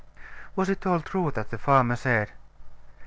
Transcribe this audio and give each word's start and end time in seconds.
Was 0.55 0.67
it 0.67 0.87
all 0.87 0.99
true 1.01 1.29
that 1.29 1.51
the 1.51 1.59
farmer 1.59 1.95
said? 1.95 2.31